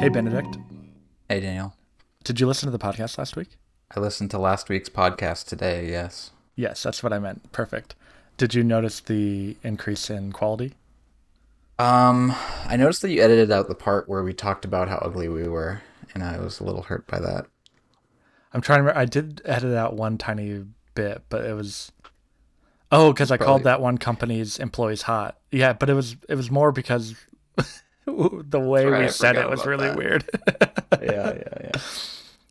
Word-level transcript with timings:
Hey, 0.00 0.08
Benedict. 0.08 0.56
Hey, 1.28 1.40
Daniel. 1.40 1.74
Did 2.24 2.40
you 2.40 2.46
listen 2.46 2.66
to 2.66 2.70
the 2.76 2.82
podcast 2.82 3.18
last 3.18 3.36
week? 3.36 3.58
I 3.94 4.00
listened 4.00 4.30
to 4.30 4.38
last 4.38 4.70
week's 4.70 4.88
podcast 4.88 5.46
today, 5.46 5.90
yes. 5.90 6.30
Yes, 6.56 6.82
that's 6.82 7.02
what 7.02 7.12
I 7.12 7.18
meant. 7.18 7.52
Perfect. 7.52 7.94
Did 8.38 8.54
you 8.54 8.64
notice 8.64 9.00
the 9.00 9.58
increase 9.62 10.08
in 10.08 10.32
quality? 10.32 10.72
Um, 11.78 12.34
I 12.64 12.76
noticed 12.76 13.02
that 13.02 13.10
you 13.10 13.20
edited 13.22 13.50
out 13.52 13.68
the 13.68 13.74
part 13.74 14.08
where 14.08 14.22
we 14.22 14.32
talked 14.32 14.64
about 14.64 14.88
how 14.88 14.96
ugly 15.02 15.28
we 15.28 15.46
were, 15.46 15.82
and 16.14 16.22
I 16.22 16.38
was 16.38 16.60
a 16.60 16.64
little 16.64 16.82
hurt 16.82 17.06
by 17.06 17.20
that. 17.20 17.46
I'm 18.54 18.62
trying 18.62 18.78
to 18.78 18.82
remember. 18.84 18.98
I 19.00 19.04
did 19.04 19.42
edit 19.44 19.76
out 19.76 19.96
one 19.96 20.16
tiny 20.16 20.64
bit, 20.94 21.24
but 21.28 21.44
it 21.44 21.52
was 21.54 21.92
oh, 22.90 23.12
because 23.12 23.30
I 23.30 23.36
Probably- 23.36 23.50
called 23.50 23.64
that 23.64 23.82
one 23.82 23.98
company's 23.98 24.58
employees 24.58 25.02
hot. 25.02 25.38
Yeah, 25.52 25.74
but 25.74 25.90
it 25.90 25.94
was 25.94 26.16
it 26.26 26.36
was 26.36 26.50
more 26.50 26.72
because 26.72 27.14
the 28.48 28.60
way 28.60 28.86
right, 28.86 29.00
we 29.00 29.04
I 29.06 29.08
said 29.08 29.36
it 29.36 29.48
was 29.48 29.66
really 29.66 29.88
that. 29.88 29.96
weird. 29.96 30.28
Yeah, 31.00 31.32
yeah, 31.32 31.58
yeah. 31.64 31.80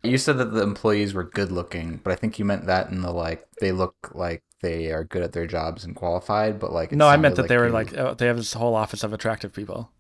You 0.01 0.17
said 0.17 0.37
that 0.37 0.53
the 0.53 0.63
employees 0.63 1.13
were 1.13 1.25
good 1.25 1.51
looking, 1.51 1.99
but 2.03 2.13
I 2.13 2.15
think 2.15 2.39
you 2.39 2.45
meant 2.45 2.65
that 2.67 2.89
in 2.89 3.01
the 3.01 3.11
like 3.11 3.45
they 3.59 3.73
look 3.73 4.11
like 4.15 4.43
they 4.61 4.91
are 4.91 5.03
good 5.03 5.21
at 5.21 5.33
their 5.33 5.45
jobs 5.45 5.83
and 5.83 5.95
qualified, 5.95 6.57
but 6.57 6.71
like 6.71 6.93
no, 6.93 7.07
I 7.07 7.17
meant 7.17 7.35
sounded 7.35 7.43
that 7.43 7.47
they 7.49 7.57
were 7.57 7.69
like 7.69 7.95
oh, 7.95 8.13
they 8.13 8.27
have 8.27 8.37
this 8.37 8.53
whole 8.53 8.75
office 8.75 9.03
of 9.03 9.13
attractive 9.13 9.53
people. 9.53 9.91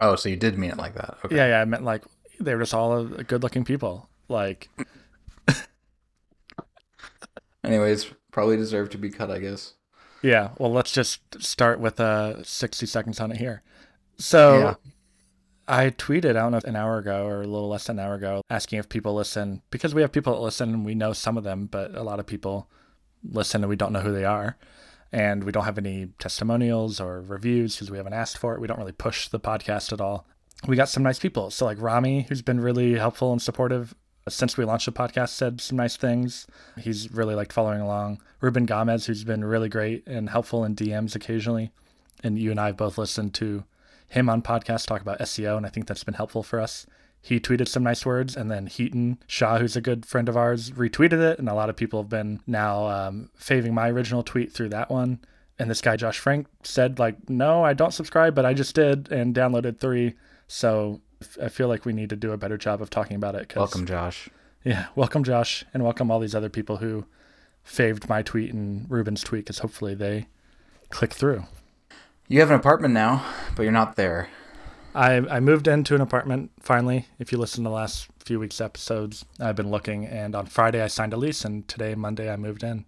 Oh, 0.00 0.16
so 0.16 0.28
you 0.28 0.36
did 0.36 0.58
mean 0.58 0.70
it 0.70 0.76
like 0.76 0.94
that. 0.96 1.18
Okay. 1.24 1.36
Yeah, 1.36 1.46
yeah, 1.46 1.60
I 1.60 1.64
meant 1.64 1.84
like 1.84 2.04
they 2.40 2.54
were 2.54 2.62
just 2.62 2.74
all 2.74 3.04
good 3.04 3.42
looking 3.42 3.64
people. 3.64 4.08
Like 4.28 4.68
Anyways, 7.64 8.06
probably 8.32 8.56
deserve 8.56 8.90
to 8.90 8.98
be 8.98 9.10
cut, 9.10 9.30
I 9.30 9.38
guess. 9.38 9.74
Yeah, 10.22 10.50
well, 10.58 10.72
let's 10.72 10.92
just 10.92 11.20
start 11.42 11.80
with 11.80 12.00
uh, 12.00 12.42
60 12.42 12.86
seconds 12.86 13.20
on 13.20 13.32
it 13.32 13.38
here. 13.38 13.62
So 14.20 14.58
Yeah. 14.58 14.74
I 15.66 15.90
tweeted, 15.90 16.30
I 16.30 16.32
don't 16.32 16.52
know, 16.52 16.58
if 16.58 16.64
an 16.64 16.74
hour 16.76 16.98
ago 16.98 17.26
or 17.26 17.42
a 17.42 17.46
little 17.46 17.68
less 17.68 17.84
than 17.84 17.98
an 17.98 18.04
hour 18.04 18.14
ago, 18.14 18.42
asking 18.50 18.80
if 18.80 18.88
people 18.88 19.14
listen 19.14 19.62
because 19.70 19.94
we 19.94 20.02
have 20.02 20.10
people 20.10 20.34
that 20.34 20.40
listen 20.40 20.70
and 20.74 20.84
we 20.84 20.94
know 20.96 21.12
some 21.12 21.36
of 21.36 21.44
them, 21.44 21.66
but 21.66 21.94
a 21.94 22.02
lot 22.02 22.18
of 22.18 22.26
people 22.26 22.68
listen 23.22 23.62
and 23.62 23.68
we 23.68 23.76
don't 23.76 23.92
know 23.92 24.00
who 24.00 24.12
they 24.12 24.24
are. 24.24 24.56
And 25.12 25.44
we 25.44 25.52
don't 25.52 25.64
have 25.64 25.78
any 25.78 26.08
testimonials 26.18 27.00
or 27.00 27.20
reviews 27.20 27.74
because 27.74 27.90
we 27.90 27.96
haven't 27.96 28.12
asked 28.12 28.38
for 28.38 28.54
it. 28.54 28.60
We 28.60 28.66
don't 28.68 28.78
really 28.78 28.92
push 28.92 29.28
the 29.28 29.40
podcast 29.40 29.92
at 29.92 30.00
all. 30.00 30.26
We 30.66 30.76
got 30.76 30.88
some 30.88 31.02
nice 31.02 31.18
people. 31.18 31.50
So, 31.50 31.64
like 31.64 31.80
Rami, 31.80 32.26
who's 32.28 32.42
been 32.42 32.60
really 32.60 32.94
helpful 32.94 33.32
and 33.32 33.40
supportive 33.42 33.94
since 34.28 34.56
we 34.56 34.64
launched 34.64 34.86
the 34.86 34.92
podcast, 34.92 35.30
said 35.30 35.60
some 35.60 35.78
nice 35.78 35.96
things. 35.96 36.46
He's 36.78 37.10
really 37.10 37.34
liked 37.34 37.52
following 37.52 37.80
along. 37.80 38.20
Ruben 38.40 38.66
Gamez, 38.66 39.06
who's 39.06 39.24
been 39.24 39.44
really 39.44 39.68
great 39.68 40.06
and 40.06 40.30
helpful 40.30 40.64
in 40.64 40.76
DMs 40.76 41.16
occasionally. 41.16 41.70
And 42.22 42.38
you 42.38 42.50
and 42.50 42.60
I 42.60 42.66
have 42.66 42.76
both 42.76 42.98
listened 42.98 43.34
to 43.34 43.64
him 44.10 44.28
on 44.28 44.42
podcast 44.42 44.86
talk 44.86 45.00
about 45.00 45.20
SEO, 45.20 45.56
and 45.56 45.64
I 45.64 45.68
think 45.70 45.86
that's 45.86 46.04
been 46.04 46.14
helpful 46.14 46.42
for 46.42 46.60
us. 46.60 46.84
He 47.22 47.38
tweeted 47.38 47.68
some 47.68 47.82
nice 47.82 48.04
words, 48.04 48.36
and 48.36 48.50
then 48.50 48.66
Hiten 48.66 49.18
Shah, 49.26 49.58
who's 49.58 49.76
a 49.76 49.80
good 49.80 50.04
friend 50.04 50.28
of 50.28 50.36
ours, 50.36 50.70
retweeted 50.72 51.20
it, 51.20 51.38
and 51.38 51.48
a 51.48 51.54
lot 51.54 51.68
of 51.70 51.76
people 51.76 52.02
have 52.02 52.08
been 52.08 52.40
now 52.46 52.86
um, 52.88 53.30
faving 53.36 53.72
my 53.74 53.88
original 53.90 54.22
tweet 54.22 54.52
through 54.52 54.70
that 54.70 54.90
one. 54.90 55.20
And 55.58 55.70
this 55.70 55.80
guy 55.82 55.96
Josh 55.96 56.18
Frank 56.18 56.46
said 56.62 56.98
like, 56.98 57.28
"No, 57.28 57.62
I 57.62 57.74
don't 57.74 57.92
subscribe, 57.92 58.34
but 58.34 58.46
I 58.46 58.54
just 58.54 58.74
did 58.74 59.12
and 59.12 59.34
downloaded 59.34 59.78
three. 59.78 60.14
So 60.48 61.02
I 61.40 61.48
feel 61.50 61.68
like 61.68 61.84
we 61.84 61.92
need 61.92 62.08
to 62.10 62.16
do 62.16 62.32
a 62.32 62.38
better 62.38 62.56
job 62.56 62.80
of 62.80 62.88
talking 62.90 63.16
about 63.16 63.34
it. 63.34 63.54
Welcome, 63.54 63.84
Josh. 63.86 64.30
yeah, 64.64 64.86
welcome 64.96 65.22
Josh, 65.22 65.64
and 65.74 65.84
welcome 65.84 66.10
all 66.10 66.18
these 66.18 66.34
other 66.34 66.48
people 66.48 66.78
who 66.78 67.04
faved 67.62 68.08
my 68.08 68.22
tweet 68.22 68.52
and 68.54 68.90
Ruben's 68.90 69.22
tweet, 69.22 69.44
because 69.44 69.58
hopefully 69.58 69.94
they 69.94 70.28
click 70.88 71.12
through. 71.12 71.44
You 72.30 72.38
have 72.38 72.50
an 72.50 72.56
apartment 72.60 72.94
now, 72.94 73.24
but 73.56 73.64
you're 73.64 73.72
not 73.72 73.96
there. 73.96 74.28
I 74.94 75.16
I 75.16 75.40
moved 75.40 75.66
into 75.66 75.96
an 75.96 76.00
apartment 76.00 76.52
finally. 76.60 77.06
If 77.18 77.32
you 77.32 77.38
listen 77.38 77.64
to 77.64 77.70
the 77.70 77.74
last 77.74 78.06
few 78.20 78.38
weeks' 78.38 78.60
episodes, 78.60 79.24
I've 79.40 79.56
been 79.56 79.70
looking, 79.70 80.06
and 80.06 80.36
on 80.36 80.46
Friday 80.46 80.80
I 80.80 80.86
signed 80.86 81.12
a 81.12 81.16
lease, 81.16 81.44
and 81.44 81.66
today 81.66 81.96
Monday 81.96 82.32
I 82.32 82.36
moved 82.36 82.62
in. 82.62 82.84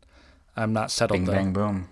I'm 0.56 0.72
not 0.72 0.92
settled 0.92 1.18
Bing 1.18 1.24
though. 1.24 1.32
bang 1.32 1.52
boom. 1.52 1.88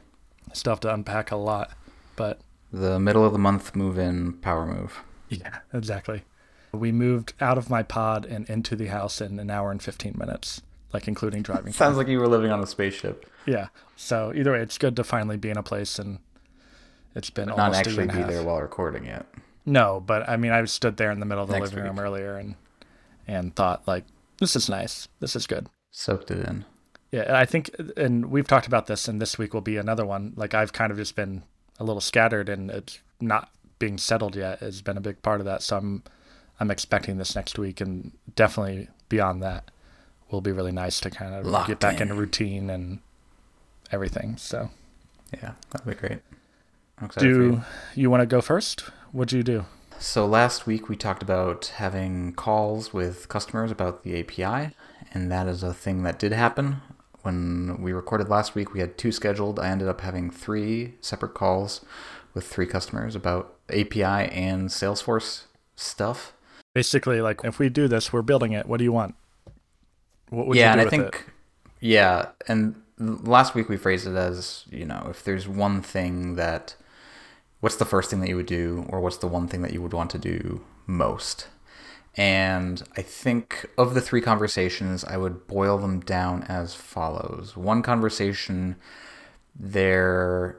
Still 0.53 0.75
have 0.75 0.81
to 0.81 0.95
unpack 0.95 1.33
a 1.33 1.37
lot, 1.37 1.73
but 2.15 2.41
The 2.73 3.01
middle 3.01 3.25
of 3.25 3.33
the 3.33 3.39
month 3.39 3.75
move 3.75 3.99
in 3.99 4.35
power 4.35 4.65
move. 4.65 5.01
yeah, 5.29 5.59
exactly. 5.73 6.23
We 6.71 6.93
moved 6.93 7.33
out 7.41 7.59
of 7.59 7.69
my 7.69 7.83
pod 7.83 8.25
and 8.27 8.49
into 8.49 8.77
the 8.77 8.87
house 8.87 9.21
in 9.21 9.41
an 9.41 9.51
hour 9.51 9.73
and 9.73 9.83
15 9.83 10.15
minutes, 10.17 10.63
like 10.93 11.09
including 11.09 11.43
driving. 11.43 11.73
Sounds 11.83 11.97
like 11.97 12.07
you 12.07 12.21
were 12.21 12.29
living 12.29 12.53
on 12.53 12.61
a 12.63 12.67
spaceship. 12.69 13.27
yeah. 13.45 13.69
So 13.97 14.33
either 14.37 14.53
way, 14.53 14.61
it's 14.61 14.79
good 14.79 14.95
to 14.97 15.03
finally 15.03 15.37
be 15.37 15.51
in 15.51 15.57
a 15.57 15.65
place, 15.65 15.99
and 15.99 16.21
it's 17.15 17.31
been 17.31 17.49
Not 17.49 17.75
actually 17.75 17.95
year 17.95 18.03
and 18.03 18.11
a 18.11 18.15
be 18.15 18.21
half. 18.21 18.31
there 18.31 18.43
while 18.43 18.61
recording 18.61 19.07
it. 19.07 19.27
No, 19.67 20.01
but 20.05 20.29
I 20.29 20.37
mean, 20.37 20.53
I 20.53 20.65
stood 20.65 20.97
there 20.97 21.11
in 21.11 21.21
the 21.21 21.27
middle 21.27 21.45
of 21.45 21.51
the 21.51 21.59
Next 21.59 21.71
living 21.73 21.85
room 21.85 21.99
earlier 21.99 22.37
and 22.37 22.55
and 23.29 23.55
thought 23.55 23.87
like, 23.87 24.05
this 24.39 24.57
is 24.57 24.69
nice. 24.69 25.09
This 25.21 25.37
is 25.37 25.47
good. 25.47 25.69
Soaked 25.91 26.31
it 26.31 26.47
in. 26.49 26.65
Yeah, 27.13 27.23
and 27.23 27.37
I 27.37 27.45
think, 27.45 27.71
and 27.97 28.31
we've 28.31 28.47
talked 28.47 28.67
about 28.69 28.87
this, 28.87 29.09
and 29.09 29.21
this 29.21 29.37
week 29.37 29.53
will 29.53 29.61
be 29.61 29.77
another 29.77 30.07
one. 30.07 30.33
Like 30.37 30.55
I've 30.55 30.73
kind 30.73 30.91
of 30.93 30.99
just 30.99 31.17
been 31.17 31.43
a 31.79 31.85
little 31.85 32.01
scattered, 32.01 32.49
and 32.49 32.71
it's 32.71 33.01
not 33.21 33.51
being 33.79 33.99
settled 33.99 34.37
yet 34.37 34.61
has 34.61 34.81
been 34.83 34.97
a 34.97 35.01
big 35.01 35.21
part 35.23 35.41
of 35.41 35.47
that. 35.47 35.63
So 35.63 35.77
I'm, 35.77 36.03
I'm 36.61 36.71
expecting 36.71 37.17
this 37.19 37.35
next 37.35 37.59
week, 37.59 37.81
and 37.81 38.13
definitely 38.37 38.89
beyond 39.09 39.43
that, 39.43 39.71
will 40.31 40.41
be 40.41 40.53
really 40.53 40.71
nice 40.73 41.01
to 41.01 41.11
kind 41.11 41.35
of 41.35 41.47
Locked 41.47 41.69
get 41.69 41.81
back 41.81 41.97
in. 41.97 42.03
into 42.03 42.15
routine 42.15 42.71
and 42.71 43.01
everything. 43.91 44.37
So, 44.37 44.71
Yeah, 45.33 45.53
that'd 45.71 45.87
be 45.87 45.95
great. 45.95 46.21
For 47.09 47.25
you. 47.25 47.51
do 47.95 48.01
you 48.01 48.11
want 48.11 48.21
to 48.21 48.27
go 48.27 48.41
first? 48.41 48.83
What'd 49.13 49.33
you 49.33 49.43
do? 49.43 49.65
So 49.99 50.27
last 50.27 50.67
week 50.67 50.89
we 50.89 50.97
talked 50.97 51.23
about 51.23 51.73
having 51.77 52.33
calls 52.33 52.93
with 52.93 53.29
customers 53.29 53.71
about 53.71 54.03
the 54.03 54.21
API, 54.21 54.75
and 55.13 55.31
that 55.31 55.47
is 55.47 55.63
a 55.63 55.75
thing 55.75 56.03
that 56.05 56.19
did 56.19 56.33
happen. 56.33 56.83
When 57.23 57.83
we 57.83 57.93
recorded 57.93 58.29
last 58.29 58.55
week, 58.55 58.73
we 58.73 58.81
had 58.81 58.97
two 58.97 59.13
scheduled. 59.13 59.61
I 59.61 59.69
ended 59.69 59.89
up 59.89 60.01
having 60.01 60.31
three 60.31 60.95
separate 61.01 61.35
calls 61.35 61.85
with 62.33 62.47
three 62.47 62.67
customers 62.67 63.15
about 63.15 63.57
API 63.69 64.03
and 64.03 64.69
Salesforce 64.69 65.45
stuff. 65.77 66.33
Basically, 66.75 67.21
like 67.21 67.41
if 67.45 67.59
we 67.59 67.69
do 67.69 67.89
this, 67.89 68.13
we're 68.13 68.23
building 68.23 68.53
it. 68.53 68.67
What 68.67 68.79
do 68.79 68.85
you 68.85 68.93
want? 68.93 69.15
What 70.31 70.47
would 70.47 70.57
yeah, 70.57 70.71
you 70.71 70.77
do 70.77 70.81
and 70.81 70.87
I 70.87 70.91
think, 70.91 71.15
it? 71.15 71.33
yeah, 71.81 72.27
and 72.47 72.81
last 72.99 73.55
week 73.55 73.69
we 73.69 73.77
phrased 73.77 74.07
it 74.07 74.15
as, 74.15 74.65
you 74.71 74.85
know, 74.85 75.09
if 75.11 75.25
there's 75.25 75.49
one 75.49 75.83
thing 75.83 76.37
that, 76.37 76.77
what's 77.61 77.77
the 77.77 77.85
first 77.85 78.11
thing 78.11 78.21
that 78.21 78.29
you 78.29 78.37
would 78.37 78.47
do, 78.47 78.87
or 78.89 79.01
what's 79.01 79.19
the 79.19 79.27
one 79.27 79.47
thing 79.47 79.63
that 79.63 79.73
you 79.73 79.81
would 79.81 79.93
want 79.93 80.11
to 80.11 80.19
do 80.19 80.63
most? 80.87 81.49
And 82.17 82.83
I 82.97 83.03
think 83.03 83.71
of 83.79 83.95
the 83.95 84.01
three 84.01 84.21
conversations, 84.21 85.05
I 85.05 85.17
would 85.17 85.47
boil 85.47 85.79
them 85.79 86.01
down 86.01 86.43
as 86.45 86.75
follows. 86.75 87.57
One 87.57 87.83
conversation, 87.83 88.77
there 89.55 90.59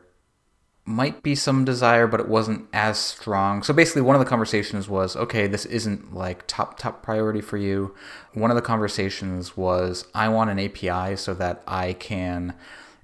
might 0.85 1.21
be 1.21 1.35
some 1.35 1.65
desire, 1.65 2.07
but 2.07 2.19
it 2.19 2.27
wasn't 2.27 2.67
as 2.73 2.97
strong. 2.97 3.63
So 3.63 3.73
basically, 3.73 4.01
one 4.01 4.15
of 4.15 4.19
the 4.19 4.25
conversations 4.29 4.87
was, 4.87 5.15
okay, 5.15 5.45
this 5.47 5.65
isn't 5.65 6.13
like 6.13 6.47
top, 6.47 6.77
top 6.77 7.03
priority 7.03 7.41
for 7.41 7.57
you. 7.57 7.95
One 8.33 8.49
of 8.49 8.55
the 8.55 8.61
conversations 8.61 9.57
was, 9.57 10.05
I 10.15 10.29
want 10.29 10.49
an 10.49 10.59
API 10.59 11.17
so 11.17 11.33
that 11.35 11.61
I 11.67 11.93
can 11.93 12.55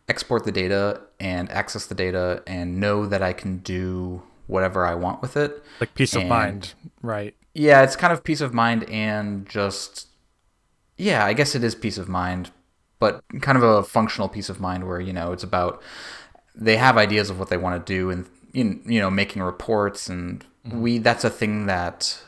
export 0.08 0.46
the 0.46 0.52
data 0.52 1.02
and 1.20 1.52
access 1.52 1.86
the 1.86 1.96
data 1.96 2.44
and 2.46 2.80
know 2.80 3.06
that 3.06 3.22
I 3.22 3.34
can 3.34 3.58
do 3.58 4.22
whatever 4.48 4.86
I 4.86 4.96
want 4.96 5.22
with 5.22 5.36
it. 5.38 5.64
like 5.80 5.94
peace 5.94 6.16
of 6.16 6.26
mind, 6.26 6.74
right? 7.02 7.36
Yeah, 7.54 7.82
it's 7.82 7.96
kind 7.96 8.14
of 8.14 8.24
peace 8.24 8.42
of 8.42 8.54
mind 8.54 8.90
and 8.90 9.48
just 9.48 10.08
yeah, 10.98 11.26
I 11.26 11.34
guess 11.34 11.56
it 11.56 11.64
is 11.64 11.76
peace 11.76 11.98
of 11.98 12.10
mind, 12.10 12.52
but 13.00 13.24
kind 13.42 13.58
of 13.58 13.64
a 13.64 13.84
functional 13.84 14.28
peace 14.28 14.50
of 14.50 14.60
mind 14.60 14.88
where, 14.88 15.00
you 15.00 15.14
know, 15.14 15.32
it's 15.32 15.44
about 15.44 15.82
they 16.56 16.78
have 16.78 16.98
ideas 16.98 17.30
of 17.30 17.38
what 17.40 17.50
they 17.50 17.58
want 17.58 17.86
to 17.86 17.94
do 17.94 18.10
and 18.10 18.26
you 18.52 18.80
you 18.86 19.00
know, 19.00 19.12
making 19.12 19.42
reports 19.44 20.08
and 20.08 20.46
mm-hmm. 20.66 20.82
we 20.82 20.98
that's 20.98 21.24
a 21.24 21.30
thing 21.30 21.68
that 21.68 22.22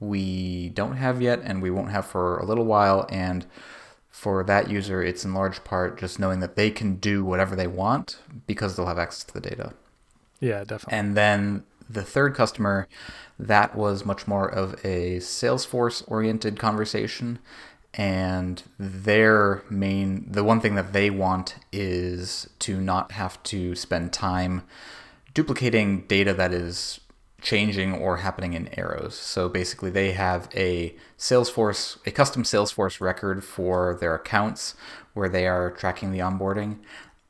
we 0.00 0.70
don't 0.70 0.96
have 0.96 1.22
yet 1.22 1.40
and 1.42 1.62
we 1.62 1.70
won't 1.70 1.90
have 1.90 2.04
for 2.04 2.38
a 2.38 2.44
little 2.44 2.64
while 2.64 3.06
and 3.10 3.46
for 4.16 4.42
that 4.42 4.70
user 4.70 5.02
it's 5.02 5.26
in 5.26 5.34
large 5.34 5.62
part 5.62 5.98
just 6.00 6.18
knowing 6.18 6.40
that 6.40 6.56
they 6.56 6.70
can 6.70 6.96
do 6.96 7.22
whatever 7.22 7.54
they 7.54 7.66
want 7.66 8.18
because 8.46 8.74
they'll 8.74 8.86
have 8.86 8.98
access 8.98 9.24
to 9.24 9.34
the 9.34 9.42
data. 9.42 9.74
Yeah, 10.40 10.64
definitely. 10.64 10.98
And 10.98 11.14
then 11.14 11.64
the 11.88 12.02
third 12.02 12.34
customer, 12.34 12.88
that 13.38 13.76
was 13.76 14.06
much 14.06 14.26
more 14.26 14.48
of 14.48 14.72
a 14.82 15.18
Salesforce 15.18 16.02
oriented 16.08 16.58
conversation. 16.58 17.40
And 17.92 18.62
their 18.78 19.62
main, 19.68 20.32
the 20.32 20.42
one 20.42 20.62
thing 20.62 20.76
that 20.76 20.94
they 20.94 21.10
want 21.10 21.56
is 21.70 22.48
to 22.60 22.80
not 22.80 23.12
have 23.12 23.42
to 23.44 23.74
spend 23.74 24.14
time 24.14 24.62
duplicating 25.34 26.06
data 26.06 26.32
that 26.32 26.54
is 26.54 27.00
changing 27.40 27.94
or 27.94 28.18
happening 28.18 28.54
in 28.54 28.68
arrows. 28.78 29.14
So 29.14 29.48
basically, 29.48 29.90
they 29.90 30.12
have 30.12 30.48
a 30.54 30.96
Salesforce, 31.18 31.98
a 32.06 32.10
custom 32.10 32.42
Salesforce 32.42 33.00
record 33.00 33.44
for 33.44 33.96
their 34.00 34.14
accounts 34.14 34.74
where 35.14 35.28
they 35.28 35.46
are 35.46 35.70
tracking 35.70 36.12
the 36.12 36.18
onboarding. 36.18 36.78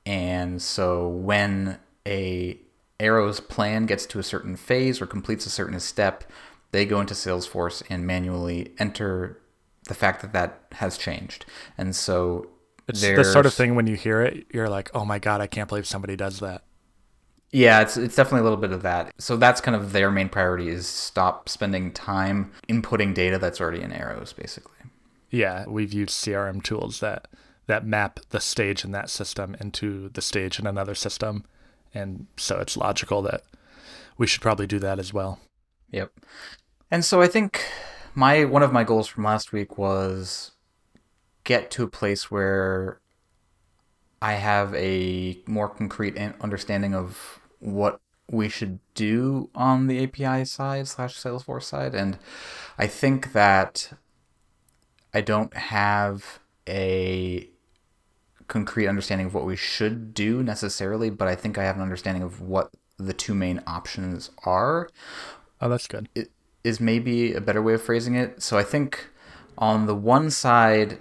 And 0.05 0.63
so 0.63 1.09
when 1.09 1.79
a 2.07 2.59
arrows 2.99 3.41
plan 3.41 3.87
gets 3.87 4.07
to 4.07 4.19
a 4.19 4.23
certain 4.23 4.57
phase 4.57 5.01
or 5.03 5.07
completes 5.07 5.47
a 5.47 5.51
certain 5.51 5.79
step, 5.81 6.25
they 6.71 6.87
go 6.87 7.01
into 7.01 7.15
Salesforce 7.15 7.83
and 7.91 8.07
manually 8.07 8.73
enter 8.79 9.41
the 9.89 9.95
fact 9.95 10.23
that 10.23 10.33
that 10.33 10.61
has 10.73 10.97
changed. 10.97 11.45
And 11.77 11.95
so 11.95 12.49
it's 12.89 13.01
the 13.01 13.25
sort 13.25 13.47
of 13.47 13.55
thing 13.55 13.75
when 13.75 13.87
you 13.87 13.97
hear 13.97 14.23
it, 14.23 14.47
you're 14.53 14.69
like, 14.69 14.91
oh 14.95 15.05
my 15.05 15.19
God, 15.19 15.41
I 15.41 15.47
can't 15.47 15.69
believe 15.69 15.87
somebody 15.87 16.17
does 16.17 16.41
that. 16.41 16.63
Yeah, 17.53 17.81
it's 17.81 17.97
it's 17.97 18.17
definitely 18.17 18.41
a 18.41 18.45
little 18.45 18.59
bit 18.59 18.73
of 18.73 18.83
that. 18.83 19.15
So 19.19 19.37
that's 19.37 19.61
kind 19.61 19.77
of 19.77 19.93
their 19.93 20.11
main 20.11 20.29
priority 20.29 20.69
is 20.69 20.87
stop 20.87 21.49
spending 21.49 21.93
time 21.93 22.53
inputting 22.69 23.15
data 23.15 23.39
that's 23.39 23.61
already 23.61 23.83
in 23.83 23.93
Arrows, 23.93 24.33
basically. 24.33 24.75
Yeah, 25.31 25.65
we've 25.67 25.93
used 25.93 26.11
CRM 26.11 26.63
tools 26.63 27.01
that 27.01 27.29
that 27.67 27.87
map 27.87 28.21
the 28.31 28.41
stage 28.41 28.85
in 28.85 28.93
that 28.93 29.11
system 29.11 29.57
into 29.61 30.09
the 30.11 30.23
stage 30.23 30.59
in 30.59 30.67
another 30.67 30.95
system, 30.95 31.45
and 31.95 32.27
so 32.37 32.59
it's 32.59 32.77
logical 32.77 33.23
that 33.23 33.43
we 34.19 34.27
should 34.27 34.43
probably 34.43 34.67
do 34.67 34.79
that 34.81 34.99
as 34.99 35.13
well. 35.13 35.41
Yep. 35.91 36.13
And 36.91 37.05
so 37.05 37.21
I 37.21 37.27
think 37.27 37.65
my 38.15 38.45
one 38.45 38.63
of 38.63 38.73
my 38.73 38.85
goals 38.85 39.09
from 39.09 39.25
last 39.25 39.53
week 39.53 39.79
was 39.79 40.53
get 41.45 41.71
to 41.73 41.85
a 41.85 41.89
place 41.89 42.31
where 42.31 43.01
I 44.21 44.35
have 44.35 44.75
a 44.75 45.39
more 45.47 45.69
concrete 45.69 46.17
understanding 46.41 46.95
of 46.95 47.41
what 47.59 48.01
we 48.31 48.49
should 48.49 48.81
do 48.95 49.51
on 49.55 49.87
the 49.87 50.03
API 50.03 50.45
side 50.45 50.89
slash 50.89 51.17
Salesforce 51.17 51.65
side, 51.65 51.95
and 51.95 52.19
I 52.79 52.87
think 52.87 53.33
that 53.33 53.93
I 55.15 55.21
don't 55.21 55.55
have 55.55 56.41
a 56.69 57.49
concrete 58.49 58.89
understanding 58.89 59.27
of 59.27 59.35
what 59.35 59.45
we 59.45 59.57
should 59.57 60.15
do 60.15 60.43
necessarily, 60.43 61.11
but 61.11 61.29
I 61.29 61.35
think 61.35 61.59
I 61.59 61.65
have 61.65 61.77
an 61.77 61.83
understanding 61.83 62.23
of 62.23 62.41
what 62.41 62.71
the 62.99 63.13
two 63.13 63.35
main 63.35 63.63
options 63.67 64.31
are. 64.45 64.89
Oh, 65.61 65.69
that's 65.69 65.87
good. 65.87 66.09
It 66.15 66.31
is 66.65 66.81
maybe 66.81 67.33
a 67.33 67.41
better 67.41 67.63
way 67.63 67.75
of 67.75 67.83
phrasing 67.83 68.15
it. 68.15 68.43
So 68.43 68.59
I 68.59 68.63
think 68.63 69.09
on 69.59 69.87
the 69.87 69.95
one 69.95 70.31
side, 70.31 70.99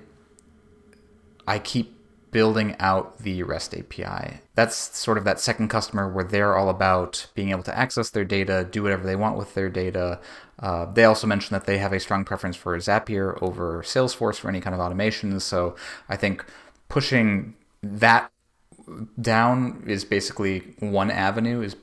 I 1.48 1.60
keep 1.60 1.95
building 2.36 2.76
out 2.82 3.20
the 3.20 3.44
REST 3.44 3.74
API. 3.76 4.42
That's 4.56 4.76
sort 4.76 5.18
of 5.18 5.24
that 5.24 5.40
second 5.40 5.70
customer 5.70 6.12
where 6.12 6.26
they're 6.26 6.58
all 6.58 6.68
about 6.68 7.28
being 7.34 7.52
able 7.52 7.64
to 7.64 7.78
access 7.78 8.10
their 8.10 8.26
data, 8.26 8.68
do 8.70 8.84
whatever 8.84 9.06
they 9.06 9.16
want 9.16 9.38
with 9.38 9.54
their 9.54 9.70
data. 9.70 10.20
Uh, 10.60 10.84
they 10.84 11.06
also 11.06 11.28
mentioned 11.28 11.56
that 11.56 11.66
they 11.66 11.78
have 11.78 11.94
a 11.94 12.00
strong 12.02 12.26
preference 12.26 12.58
for 12.58 12.76
Zapier 12.78 13.42
over 13.42 13.82
Salesforce 13.84 14.36
for 14.36 14.50
any 14.50 14.60
kind 14.60 14.74
of 14.74 14.82
automation. 14.82 15.40
So 15.40 15.78
I 16.10 16.18
think 16.18 16.44
pushing 16.90 17.54
that 17.82 18.30
down 19.22 19.86
is 19.88 20.04
basically 20.04 20.76
one 20.80 21.10
avenue 21.10 21.62
is 21.62 21.78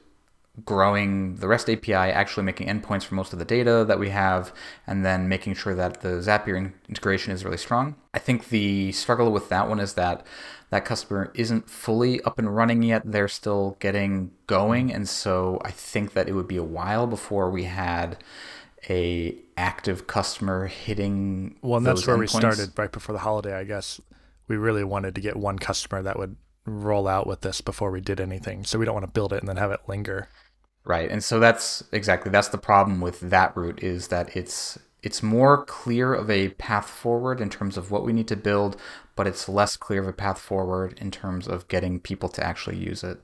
growing 0.64 1.36
the 1.36 1.48
REST 1.48 1.70
API, 1.70 1.94
actually 1.94 2.42
making 2.44 2.68
endpoints 2.68 3.04
for 3.04 3.14
most 3.14 3.32
of 3.32 3.38
the 3.38 3.44
data 3.44 3.84
that 3.86 3.98
we 3.98 4.10
have, 4.10 4.52
and 4.86 5.04
then 5.04 5.28
making 5.28 5.54
sure 5.54 5.74
that 5.74 6.02
the 6.02 6.08
Zapier 6.08 6.72
integration 6.88 7.32
is 7.32 7.44
really 7.44 7.56
strong. 7.56 7.96
I 8.12 8.18
think 8.18 8.50
the 8.50 8.92
struggle 8.92 9.32
with 9.32 9.48
that 9.48 9.68
one 9.68 9.80
is 9.80 9.94
that 9.94 10.26
that 10.68 10.84
customer 10.84 11.30
isn't 11.34 11.68
fully 11.70 12.20
up 12.22 12.38
and 12.38 12.54
running 12.54 12.82
yet. 12.82 13.02
They're 13.04 13.28
still 13.28 13.76
getting 13.80 14.30
going, 14.46 14.92
and 14.92 15.08
so 15.08 15.60
I 15.64 15.70
think 15.70 16.12
that 16.12 16.28
it 16.28 16.32
would 16.32 16.48
be 16.48 16.56
a 16.58 16.64
while 16.64 17.06
before 17.06 17.50
we 17.50 17.64
had 17.64 18.18
a 18.90 19.36
active 19.56 20.06
customer 20.06 20.66
hitting. 20.66 21.56
Well, 21.62 21.78
and 21.78 21.86
that's 21.86 22.06
where 22.06 22.16
endpoints. 22.16 22.20
we 22.20 22.26
started 22.26 22.78
right 22.78 22.92
before 22.92 23.14
the 23.14 23.20
holiday, 23.20 23.54
I 23.54 23.64
guess. 23.64 24.00
We 24.48 24.56
really 24.56 24.84
wanted 24.84 25.14
to 25.14 25.20
get 25.20 25.36
one 25.36 25.58
customer 25.58 26.02
that 26.02 26.18
would 26.18 26.36
roll 26.64 27.08
out 27.08 27.26
with 27.26 27.40
this 27.40 27.60
before 27.60 27.90
we 27.90 28.00
did 28.00 28.20
anything. 28.20 28.64
So 28.64 28.78
we 28.78 28.84
don't 28.84 28.94
want 28.94 29.06
to 29.06 29.12
build 29.12 29.32
it 29.32 29.40
and 29.40 29.48
then 29.48 29.56
have 29.56 29.70
it 29.72 29.80
linger. 29.88 30.28
Right. 30.84 31.10
And 31.10 31.22
so 31.22 31.38
that's 31.38 31.84
exactly 31.92 32.30
that's 32.30 32.48
the 32.48 32.58
problem 32.58 33.00
with 33.00 33.20
that 33.20 33.56
route 33.56 33.82
is 33.82 34.08
that 34.08 34.36
it's 34.36 34.78
it's 35.02 35.22
more 35.22 35.64
clear 35.64 36.14
of 36.14 36.30
a 36.30 36.50
path 36.50 36.88
forward 36.88 37.40
in 37.40 37.50
terms 37.50 37.76
of 37.76 37.90
what 37.90 38.04
we 38.04 38.12
need 38.12 38.28
to 38.28 38.36
build, 38.36 38.76
but 39.16 39.26
it's 39.26 39.48
less 39.48 39.76
clear 39.76 40.00
of 40.00 40.08
a 40.08 40.12
path 40.12 40.38
forward 40.38 40.96
in 41.00 41.10
terms 41.10 41.48
of 41.48 41.66
getting 41.68 41.98
people 41.98 42.28
to 42.30 42.44
actually 42.44 42.76
use 42.76 43.02
it. 43.02 43.20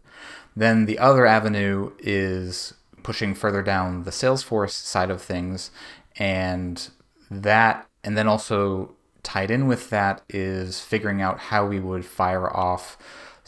Then 0.56 0.86
the 0.86 0.98
other 0.98 1.24
avenue 1.24 1.92
is 2.00 2.74
pushing 3.04 3.34
further 3.34 3.62
down 3.62 4.02
the 4.02 4.10
Salesforce 4.10 4.72
side 4.72 5.10
of 5.10 5.22
things 5.22 5.70
and 6.16 6.90
that 7.30 7.86
and 8.02 8.16
then 8.16 8.26
also 8.26 8.94
tied 9.22 9.50
in 9.50 9.66
with 9.66 9.90
that 9.90 10.22
is 10.28 10.80
figuring 10.80 11.20
out 11.20 11.38
how 11.38 11.66
we 11.66 11.78
would 11.78 12.04
fire 12.04 12.54
off 12.56 12.96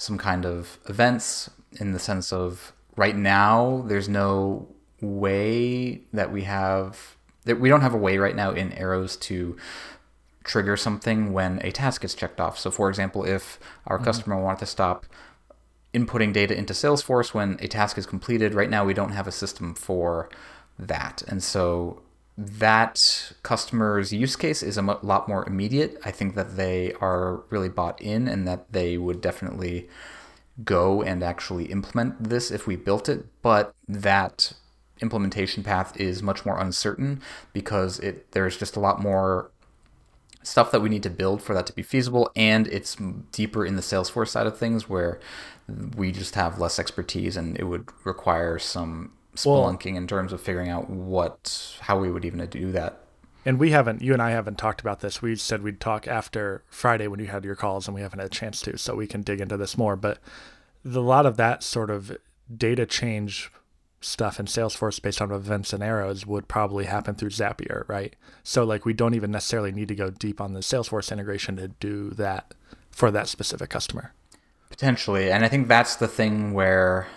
some 0.00 0.16
kind 0.16 0.46
of 0.46 0.78
events 0.88 1.50
in 1.72 1.92
the 1.92 1.98
sense 1.98 2.32
of 2.32 2.72
right 2.96 3.14
now 3.14 3.84
there's 3.86 4.08
no 4.08 4.66
way 5.02 6.00
that 6.10 6.32
we 6.32 6.44
have 6.44 7.16
that 7.44 7.60
we 7.60 7.68
don't 7.68 7.82
have 7.82 7.92
a 7.92 7.98
way 7.98 8.16
right 8.16 8.34
now 8.34 8.50
in 8.50 8.72
arrows 8.72 9.14
to 9.14 9.58
trigger 10.42 10.74
something 10.74 11.34
when 11.34 11.60
a 11.62 11.70
task 11.70 12.00
gets 12.00 12.14
checked 12.14 12.40
off. 12.40 12.58
So 12.58 12.70
for 12.70 12.88
example, 12.88 13.24
if 13.24 13.60
our 13.86 13.98
mm-hmm. 13.98 14.04
customer 14.06 14.40
wanted 14.40 14.60
to 14.60 14.66
stop 14.66 15.04
inputting 15.92 16.32
data 16.32 16.56
into 16.56 16.72
Salesforce 16.72 17.34
when 17.34 17.58
a 17.60 17.68
task 17.68 17.98
is 17.98 18.06
completed, 18.06 18.54
right 18.54 18.70
now 18.70 18.86
we 18.86 18.94
don't 18.94 19.12
have 19.12 19.26
a 19.26 19.32
system 19.32 19.74
for 19.74 20.30
that. 20.78 21.22
And 21.28 21.42
so 21.42 22.00
that 22.40 23.32
customer's 23.42 24.14
use 24.14 24.34
case 24.34 24.62
is 24.62 24.78
a 24.78 24.82
lot 24.82 25.28
more 25.28 25.46
immediate. 25.46 26.00
I 26.06 26.10
think 26.10 26.34
that 26.36 26.56
they 26.56 26.94
are 26.94 27.42
really 27.50 27.68
bought 27.68 28.00
in 28.00 28.28
and 28.28 28.48
that 28.48 28.72
they 28.72 28.96
would 28.96 29.20
definitely 29.20 29.90
go 30.64 31.02
and 31.02 31.22
actually 31.22 31.66
implement 31.66 32.30
this 32.30 32.50
if 32.50 32.66
we 32.66 32.76
built 32.76 33.10
it, 33.10 33.26
but 33.42 33.74
that 33.86 34.54
implementation 35.02 35.62
path 35.62 35.98
is 36.00 36.22
much 36.22 36.46
more 36.46 36.58
uncertain 36.58 37.20
because 37.52 37.98
it 38.00 38.32
there's 38.32 38.56
just 38.56 38.76
a 38.76 38.80
lot 38.80 39.02
more 39.02 39.50
stuff 40.42 40.70
that 40.70 40.80
we 40.80 40.88
need 40.88 41.02
to 41.02 41.10
build 41.10 41.42
for 41.42 41.54
that 41.54 41.66
to 41.66 41.72
be 41.72 41.82
feasible 41.82 42.30
and 42.36 42.66
it's 42.68 42.96
deeper 43.32 43.64
in 43.64 43.76
the 43.76 43.82
Salesforce 43.82 44.28
side 44.28 44.46
of 44.46 44.58
things 44.58 44.88
where 44.88 45.18
we 45.96 46.12
just 46.12 46.34
have 46.34 46.58
less 46.58 46.78
expertise 46.78 47.36
and 47.36 47.58
it 47.58 47.64
would 47.64 47.88
require 48.04 48.58
some 48.58 49.12
spelunking 49.44 49.92
well, 49.92 49.96
in 49.96 50.06
terms 50.06 50.32
of 50.32 50.40
figuring 50.40 50.70
out 50.70 50.88
what 50.88 51.76
how 51.80 51.98
we 51.98 52.10
would 52.10 52.24
even 52.24 52.44
do 52.46 52.72
that. 52.72 53.04
And 53.44 53.58
we 53.58 53.70
haven't, 53.70 54.02
you 54.02 54.12
and 54.12 54.20
I 54.20 54.32
haven't 54.32 54.58
talked 54.58 54.82
about 54.82 55.00
this. 55.00 55.22
We 55.22 55.34
said 55.34 55.62
we'd 55.62 55.80
talk 55.80 56.06
after 56.06 56.62
Friday 56.68 57.06
when 57.06 57.20
you 57.20 57.26
had 57.26 57.44
your 57.44 57.54
calls, 57.54 57.88
and 57.88 57.94
we 57.94 58.02
haven't 58.02 58.18
had 58.18 58.26
a 58.26 58.30
chance 58.30 58.60
to, 58.62 58.76
so 58.76 58.94
we 58.94 59.06
can 59.06 59.22
dig 59.22 59.40
into 59.40 59.56
this 59.56 59.78
more. 59.78 59.96
But 59.96 60.18
the, 60.84 61.00
a 61.00 61.02
lot 61.02 61.24
of 61.24 61.38
that 61.38 61.62
sort 61.62 61.90
of 61.90 62.16
data 62.54 62.84
change 62.84 63.50
stuff 64.02 64.40
in 64.40 64.46
Salesforce 64.46 65.00
based 65.00 65.20
on 65.20 65.30
events 65.30 65.72
and 65.72 65.82
arrows 65.82 66.26
would 66.26 66.48
probably 66.48 66.86
happen 66.86 67.14
through 67.14 67.30
Zapier, 67.30 67.88
right? 67.88 68.16
So 68.42 68.64
like 68.64 68.84
we 68.84 68.92
don't 68.92 69.14
even 69.14 69.30
necessarily 69.30 69.72
need 69.72 69.88
to 69.88 69.94
go 69.94 70.10
deep 70.10 70.40
on 70.40 70.54
the 70.54 70.60
Salesforce 70.60 71.12
integration 71.12 71.56
to 71.56 71.68
do 71.68 72.10
that 72.10 72.54
for 72.90 73.10
that 73.10 73.28
specific 73.28 73.70
customer. 73.70 74.14
Potentially. 74.70 75.30
And 75.30 75.44
I 75.44 75.48
think 75.48 75.68
that's 75.68 75.96
the 75.96 76.08
thing 76.08 76.54
where 76.54 77.08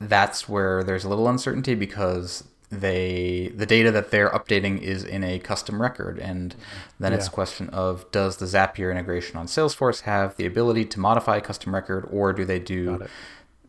that's 0.00 0.48
where 0.48 0.84
there's 0.84 1.04
a 1.04 1.08
little 1.08 1.28
uncertainty 1.28 1.74
because 1.74 2.44
they 2.70 3.50
the 3.54 3.64
data 3.64 3.90
that 3.90 4.10
they're 4.10 4.28
updating 4.30 4.80
is 4.80 5.02
in 5.02 5.24
a 5.24 5.38
custom 5.38 5.80
record 5.80 6.18
and 6.18 6.54
then 7.00 7.12
yeah. 7.12 7.18
it's 7.18 7.26
a 7.26 7.30
question 7.30 7.68
of 7.70 8.10
does 8.12 8.36
the 8.36 8.46
Zapier 8.46 8.90
integration 8.90 9.36
on 9.36 9.46
Salesforce 9.46 10.02
have 10.02 10.36
the 10.36 10.44
ability 10.44 10.84
to 10.84 11.00
modify 11.00 11.38
a 11.38 11.40
custom 11.40 11.74
record 11.74 12.06
or 12.12 12.32
do 12.32 12.44
they 12.44 12.58
do 12.58 13.06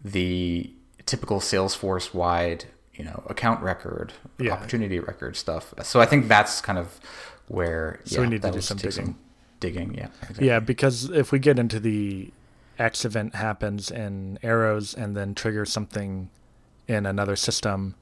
the 0.03 0.69
typical 1.05 1.39
Salesforce 1.39 2.13
wide 2.13 2.65
you 2.93 3.05
know 3.05 3.23
account 3.27 3.61
record 3.63 4.11
yeah. 4.37 4.51
opportunity 4.51 4.99
record 4.99 5.37
stuff 5.37 5.73
so 5.81 6.01
I 6.01 6.05
think 6.05 6.27
that's 6.27 6.59
kind 6.59 6.77
of 6.77 6.99
where 7.47 8.01
so 8.03 8.15
yeah, 8.15 8.21
we 8.21 8.33
need 8.33 8.41
to 8.41 8.51
do 8.51 8.61
some 8.61 8.77
digging. 8.77 8.91
some 8.91 9.19
digging 9.61 9.93
yeah 9.93 10.07
exactly. 10.23 10.47
yeah 10.47 10.59
because 10.59 11.09
if 11.09 11.31
we 11.31 11.39
get 11.39 11.57
into 11.57 11.79
the 11.79 12.31
X 12.79 13.05
event 13.05 13.35
happens 13.35 13.91
in 13.91 14.39
arrows 14.41 14.93
and 14.93 15.15
then 15.15 15.35
triggers 15.35 15.71
something 15.71 16.29
in 16.87 17.05
another 17.05 17.35
system, 17.35 17.95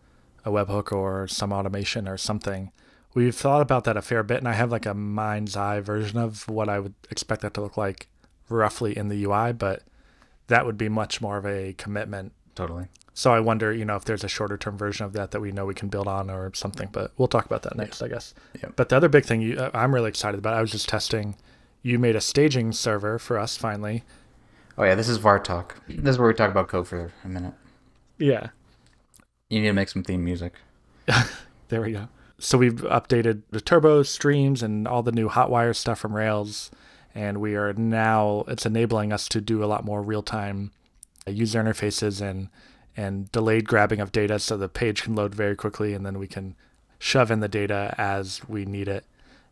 a 0.46 0.51
webhook 0.51 0.91
or 0.91 1.27
some 1.27 1.51
automation 1.51 2.07
or 2.07 2.17
something. 2.17 2.72
We've 3.13 3.36
thought 3.36 3.62
about 3.62 3.84
that 3.86 3.98
a 3.98 4.01
fair 4.01 4.24
bit, 4.24 4.38
and 4.38 4.48
I 4.48 4.53
have 4.53 4.72
like 4.72 4.86
a 4.86 4.93
mind's 4.93 5.57
eye 5.57 5.79
version 5.79 6.19
of 6.19 6.48
what 6.48 6.69
I 6.69 6.79
would 6.79 6.93
expect 7.10 7.41
that 7.41 7.53
to 7.55 7.62
look 7.62 7.75
like 7.75 8.07
roughly 8.48 8.96
in 8.96 9.10
the 9.10 9.25
UI, 9.25 9.53
but 9.53 9.84
that 10.48 10.65
would 10.65 10.77
be 10.77 10.88
much 10.88 11.19
more 11.19 11.38
of 11.38 11.46
a 11.46 11.74
commitment. 11.74 12.34
Totally. 12.55 12.88
So 13.13 13.34
I 13.34 13.39
wonder, 13.39 13.74
you 13.74 13.84
know, 13.84 13.96
if 13.96 14.05
there's 14.05 14.24
a 14.24 14.27
shorter 14.27 14.57
term 14.57 14.77
version 14.77 15.05
of 15.05 15.13
that 15.13 15.31
that 15.31 15.41
we 15.41 15.51
know 15.51 15.65
we 15.65 15.74
can 15.74 15.89
build 15.89 16.07
on 16.07 16.29
or 16.29 16.51
something, 16.53 16.89
but 16.91 17.12
we'll 17.17 17.27
talk 17.27 17.46
about 17.46 17.63
that 17.63 17.75
next, 17.75 18.00
yeah. 18.00 18.05
I 18.05 18.10
guess. 18.10 18.34
Yeah. 18.62 18.69
But 18.75 18.89
the 18.89 18.98
other 18.98 19.10
big 19.10 19.25
thing 19.25 19.41
you, 19.41 19.57
uh, 19.57 19.72
I'm 19.74 19.93
really 19.93 20.10
excited 20.10 20.38
about, 20.38 20.53
I 20.53 20.62
was 20.62 20.72
just 20.72 20.88
testing. 20.88 21.36
You 21.81 21.98
made 21.98 22.15
a 22.15 22.22
staging 22.22 22.72
server 22.74 23.17
for 23.17 23.39
us 23.39 23.57
finally, 23.57 24.03
Oh 24.77 24.84
yeah, 24.84 24.96
this 24.96 25.10
is 25.10 25.17
VAR 25.17 25.39
talk. 25.39 25.81
This 25.88 26.13
is 26.13 26.19
where 26.19 26.27
we 26.27 26.34
talk 26.34 26.51
about 26.51 26.67
code 26.67 26.88
for 26.88 27.12
a 27.24 27.27
minute. 27.27 27.53
Yeah. 28.17 28.50
You 29.50 29.62
need 29.62 29.67
to 29.67 29.74
make 29.74 29.89
some 29.89 30.03
theme 30.03 30.24
music. 30.24 30.53
there 31.69 31.81
we 31.81 31.93
go. 31.93 32.10
So 32.38 32.57
we've 32.57 32.81
updated 32.81 33.41
the 33.50 33.62
turbo 33.62 34.03
streams 34.03 34.62
and 34.62 34.88
all 34.88 35.01
the 35.01 35.12
new 35.12 35.29
Hotwire 35.29 35.75
stuff 35.75 36.00
from 36.00 36.15
Rails, 36.15 36.69
and 37.15 37.39
we 37.39 37.55
are 37.55 37.74
now 37.74 38.43
it's 38.48 38.65
enabling 38.65 39.12
us 39.12 39.27
to 39.29 39.41
do 39.41 39.63
a 39.63 39.65
lot 39.65 39.84
more 39.84 40.03
real 40.03 40.22
time 40.22 40.72
user 41.25 41.63
interfaces 41.63 42.22
and 42.22 42.50
and 42.96 43.31
delayed 43.31 43.67
grabbing 43.67 44.00
of 44.00 44.12
data, 44.12 44.39
so 44.39 44.57
the 44.57 44.69
page 44.69 45.03
can 45.03 45.15
load 45.15 45.34
very 45.34 45.55
quickly, 45.55 45.93
and 45.93 46.05
then 46.05 46.17
we 46.17 46.27
can 46.27 46.55
shove 47.00 47.29
in 47.29 47.39
the 47.39 47.48
data 47.48 47.93
as 47.98 48.41
we 48.48 48.65
need 48.65 48.88
it. 48.88 49.05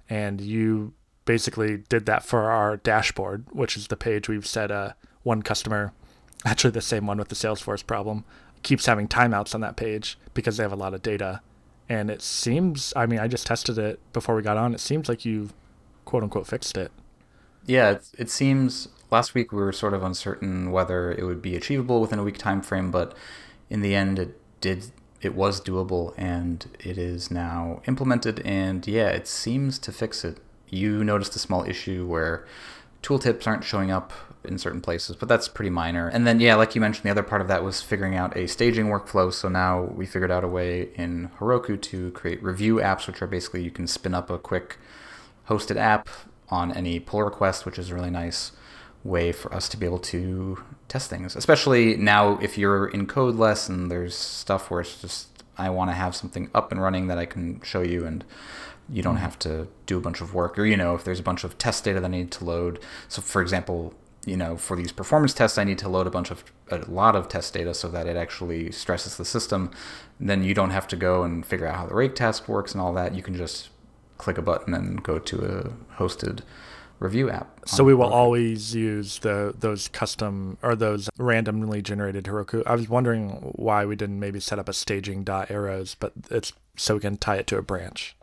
And 0.10 0.42
you 0.42 0.94
basically 1.26 1.78
did 1.90 2.06
that 2.08 2.24
for 2.24 2.50
our 2.52 2.78
dashboard, 2.78 3.46
which 3.52 3.78
is 3.78 3.88
the 3.88 3.98
page 3.98 4.28
we've 4.28 4.48
set 4.48 4.72
uh, 4.72 4.94
one 5.26 5.42
customer, 5.42 5.92
actually 6.46 6.72
the 6.72 6.82
same 6.82 7.08
one 7.08 7.18
with 7.18 7.28
the 7.28 7.36
Salesforce 7.36 7.86
problem, 7.86 8.24
keeps 8.64 8.86
having 8.86 9.08
timeouts 9.08 9.54
on 9.54 9.62
that 9.62 9.76
page 9.76 10.18
because 10.34 10.56
they 10.56 10.64
have 10.64 10.72
a 10.72 10.78
lot 10.78 10.94
of 10.94 11.02
data. 11.02 11.42
And 11.90 12.10
it 12.10 12.22
seems, 12.22 12.94
I 12.96 13.06
mean, 13.06 13.20
I 13.20 13.28
just 13.28 13.46
tested 13.46 13.78
it 13.78 14.00
before 14.14 14.36
we 14.36 14.42
got 14.42 14.58
on. 14.58 14.74
It 14.74 14.80
seems 14.80 15.10
like 15.10 15.26
you've 15.26 15.54
quote 16.06 16.24
unquote 16.24 16.48
fixed 16.48 16.78
it. 16.78 16.92
Yeah, 17.66 17.92
it, 17.92 18.10
it 18.18 18.30
seems 18.30 18.88
last 19.12 19.34
week 19.34 19.52
we 19.52 19.62
were 19.62 19.72
sort 19.72 19.94
of 19.94 20.04
uncertain 20.04 20.72
whether 20.72 21.12
it 21.12 21.24
would 21.24 21.42
be 21.42 21.56
achievable 21.56 22.00
within 22.00 22.20
a 22.20 22.24
week 22.24 22.38
time 22.38 22.62
frame, 22.62 22.92
but 22.92 23.16
in 23.70 23.82
the 23.82 23.96
end 23.96 24.20
it 24.20 24.40
did 24.62 24.92
it 25.22 25.34
was 25.34 25.60
doable 25.60 26.14
and 26.18 26.68
it 26.80 27.00
is 27.00 27.32
now 27.32 27.82
implemented 27.88 28.42
and 28.46 28.86
yeah, 28.86 29.08
it 29.08 29.28
seems 29.28 29.80
to 29.80 29.92
fix 29.92 30.24
it. 30.24 30.38
You 30.70 31.04
noticed 31.04 31.36
a 31.36 31.40
small 31.40 31.64
issue 31.64 32.06
where 32.06 32.46
tooltips 33.02 33.48
aren't 33.48 33.64
showing 33.64 33.90
up 33.90 34.14
in 34.48 34.58
certain 34.58 34.82
places, 34.82 35.16
but 35.16 35.30
that's 35.30 35.48
pretty 35.48 35.70
minor. 35.70 36.08
And 36.08 36.26
then, 36.26 36.40
yeah, 36.40 36.56
like 36.56 36.76
you 36.76 36.82
mentioned, 36.82 37.04
the 37.04 37.12
other 37.12 37.24
part 37.24 37.42
of 37.42 37.48
that 37.48 37.64
was 37.64 37.82
figuring 37.82 38.16
out 38.16 38.36
a 38.36 38.48
staging 38.48 38.88
workflow. 38.88 39.32
So 39.32 39.50
now 39.50 39.84
we 39.84 40.06
figured 40.06 40.32
out 40.32 40.44
a 40.44 40.48
way 40.48 40.90
in 40.96 41.30
Heroku 41.40 41.82
to 41.82 42.12
create 42.12 42.42
review 42.44 42.76
apps, 42.76 43.08
which 43.08 43.22
are 43.22 43.28
basically 43.28 43.64
you 43.64 43.72
can 43.72 43.88
spin 43.88 44.14
up 44.14 44.30
a 44.30 44.38
quick 44.38 44.78
hosted 45.50 45.78
app 45.78 46.08
on 46.50 46.72
any 46.72 47.00
pull 47.00 47.24
request, 47.24 47.66
which 47.66 47.80
is 47.80 47.92
a 47.92 47.96
really 47.96 48.10
nice 48.10 48.52
way 49.04 49.32
for 49.32 49.54
us 49.54 49.70
to 49.70 49.78
be 49.78 49.86
able 49.86 50.00
to 50.00 50.64
test 50.88 51.10
things. 51.10 51.36
Especially 51.36 51.96
now, 51.96 52.38
if 52.40 52.58
you're 52.58 52.88
in 52.88 53.06
code 53.06 53.36
less 53.36 53.70
and 53.70 53.92
there's 53.92 54.16
stuff 54.16 54.72
where 54.72 54.82
it's 54.82 55.02
just, 55.02 55.44
I 55.58 55.70
want 55.70 55.90
to 55.90 55.96
have 55.96 56.16
something 56.16 56.50
up 56.54 56.72
and 56.72 56.82
running 56.82 57.08
that 57.08 57.18
I 57.18 57.26
can 57.26 57.62
show 57.62 57.82
you 57.82 58.06
and 58.06 58.26
you 58.90 59.02
don't 59.02 59.16
mm-hmm. 59.16 59.24
have 59.24 59.40
to 59.40 59.68
do 59.86 59.98
a 59.98 60.02
bunch 60.02 60.22
of 60.22 60.34
work 60.34 60.58
or 60.60 60.66
you 60.66 60.78
know 60.78 60.96
if 60.96 61.04
there's 61.04 61.20
a 61.20 61.24
bunch 61.24 61.44
of 61.44 61.58
test 61.58 61.84
data 61.84 62.00
that 62.00 62.06
I 62.06 62.12
need 62.12 62.32
to 62.32 62.46
load 62.46 62.80
so 63.08 63.22
for 63.22 63.42
example 63.42 63.94
you 64.26 64.38
know, 64.38 64.58
for 64.58 64.76
these 64.76 64.92
performance 64.92 65.34
tests, 65.34 65.58
I 65.58 65.64
need 65.64 65.78
to 65.80 65.90
load 65.90 66.08
a 66.08 66.12
bunch 66.12 66.32
of 66.32 66.44
a 66.70 66.80
lot 66.90 67.16
of 67.16 67.28
test 67.28 67.54
data 67.54 67.74
so 67.74 67.88
that 67.90 68.08
it 68.08 68.18
actually 68.18 68.72
stresses 68.72 69.18
the 69.18 69.26
system. 69.26 69.72
Then 70.20 70.44
you 70.44 70.54
don't 70.54 70.72
have 70.72 70.88
to 70.90 70.96
go 70.96 71.24
and 71.24 71.46
figure 71.46 71.68
out 71.68 71.76
how 71.76 71.86
the 71.88 71.96
rake 71.96 72.16
task 72.16 72.48
works 72.48 72.74
and 72.74 72.82
all 72.82 72.94
that. 72.94 73.14
You 73.16 73.22
can 73.22 73.36
just 73.36 73.70
click 74.18 74.38
a 74.38 74.42
button 74.42 74.74
and 74.74 75.04
go 75.04 75.20
to 75.20 75.46
a 75.46 75.96
hosted 75.98 76.42
review 77.00 77.30
app. 77.30 77.60
So 77.66 77.84
we 77.84 77.94
will 77.94 78.08
Heroku. 78.08 78.14
always 78.14 78.74
use 78.74 79.20
the 79.20 79.54
those 79.58 79.90
custom 79.90 80.58
or 80.62 80.76
those 80.76 81.10
randomly 81.18 81.82
generated 81.82 82.26
Heroku. 82.26 82.64
I 82.66 82.76
was 82.76 82.90
wondering 82.90 83.52
why 83.56 83.86
we 83.86 83.96
didn't 83.96 84.20
maybe 84.20 84.40
set 84.40 84.60
up 84.60 84.70
a 84.70 84.74
staging 84.74 85.24
dot 85.24 85.52
arrows, 85.52 85.96
but 86.00 86.14
it's 86.32 86.54
so 86.78 86.96
we 86.96 87.02
can 87.02 87.18
tie 87.18 87.36
it 87.36 87.48
to 87.48 87.58
a 87.58 87.62
branch. 87.62 88.16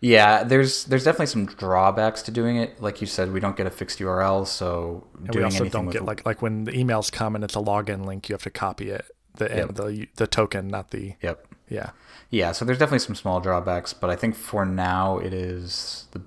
Yeah, 0.00 0.44
there's 0.44 0.84
there's 0.84 1.04
definitely 1.04 1.26
some 1.26 1.46
drawbacks 1.46 2.22
to 2.22 2.30
doing 2.30 2.56
it. 2.56 2.80
Like 2.80 3.00
you 3.00 3.06
said, 3.06 3.32
we 3.32 3.40
don't 3.40 3.56
get 3.56 3.66
a 3.66 3.70
fixed 3.70 3.98
URL, 3.98 4.46
so 4.46 5.06
and 5.18 5.28
doing 5.28 5.38
we 5.38 5.44
also 5.44 5.68
don't 5.68 5.90
get 5.90 6.04
like 6.04 6.24
like 6.24 6.42
when 6.42 6.64
the 6.64 6.72
emails 6.72 7.10
come 7.10 7.34
and 7.34 7.42
it's 7.42 7.56
a 7.56 7.60
login 7.60 8.04
link, 8.04 8.28
you 8.28 8.34
have 8.34 8.42
to 8.42 8.50
copy 8.50 8.90
it 8.90 9.04
the 9.38 9.48
yep. 9.48 9.74
the 9.74 10.08
the 10.16 10.26
token, 10.26 10.68
not 10.68 10.90
the 10.90 11.14
yep. 11.22 11.46
Yeah, 11.68 11.90
yeah. 12.30 12.52
So 12.52 12.64
there's 12.64 12.78
definitely 12.78 13.00
some 13.00 13.14
small 13.14 13.40
drawbacks, 13.40 13.92
but 13.92 14.10
I 14.10 14.16
think 14.16 14.34
for 14.36 14.64
now 14.64 15.18
it 15.18 15.32
is 15.32 16.06
the 16.12 16.22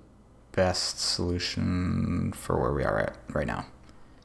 best 0.51 1.00
solution 1.00 2.34
for 2.34 2.60
where 2.60 2.74
we 2.74 2.84
are 2.84 3.00
at 3.00 3.17
right 3.34 3.48
now. 3.48 3.65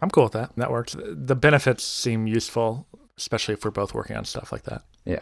I'm 0.02 0.10
cool 0.10 0.24
with 0.24 0.32
that. 0.32 0.52
That 0.56 0.70
works. 0.70 0.94
The 0.98 1.36
benefits 1.36 1.84
seem 1.84 2.26
useful, 2.26 2.86
especially 3.16 3.54
if 3.54 3.64
we're 3.64 3.70
both 3.70 3.94
working 3.94 4.16
on 4.16 4.24
stuff 4.24 4.52
like 4.52 4.64
that. 4.64 4.82
Yeah. 5.04 5.20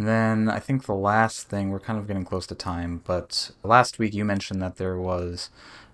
And 0.00 0.08
then 0.08 0.48
I 0.48 0.60
think 0.60 0.86
the 0.86 0.94
last 0.94 1.50
thing, 1.50 1.68
we're 1.68 1.78
kind 1.78 1.98
of 1.98 2.06
getting 2.06 2.24
close 2.24 2.46
to 2.46 2.54
time, 2.54 3.02
but 3.04 3.50
last 3.62 3.98
week 3.98 4.14
you 4.14 4.24
mentioned 4.24 4.62
that 4.62 4.76
there 4.76 4.96
was 4.96 5.50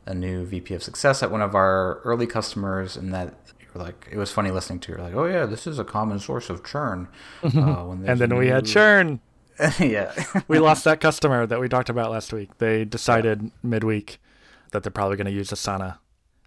a 0.06 0.14
new 0.14 0.46
VP 0.46 0.74
of 0.74 0.82
success 0.84 1.24
at 1.24 1.32
one 1.32 1.42
of 1.42 1.56
our 1.56 1.98
early 2.04 2.28
customers, 2.28 2.96
and 2.96 3.12
that 3.12 3.34
you're 3.58 3.82
like, 3.82 4.06
it 4.08 4.16
was 4.16 4.30
funny 4.30 4.52
listening 4.52 4.78
to. 4.78 4.92
You're 4.92 5.00
like, 5.00 5.14
oh 5.16 5.24
yeah, 5.24 5.44
this 5.44 5.66
is 5.66 5.80
a 5.80 5.84
common 5.84 6.20
source 6.20 6.48
of 6.48 6.64
churn. 6.64 7.08
Uh, 7.42 7.96
and 8.06 8.20
then 8.20 8.36
we 8.36 8.46
had 8.46 8.64
churn. 8.64 9.18
yeah, 9.80 10.14
we 10.46 10.60
lost 10.60 10.84
that 10.84 11.00
customer 11.00 11.44
that 11.44 11.58
we 11.58 11.68
talked 11.68 11.88
about 11.88 12.12
last 12.12 12.32
week. 12.32 12.58
They 12.58 12.84
decided 12.84 13.42
yeah. 13.42 13.48
midweek 13.64 14.20
that 14.70 14.84
they're 14.84 14.92
probably 14.92 15.16
going 15.16 15.26
to 15.26 15.32
use 15.32 15.50
Asana, 15.50 15.98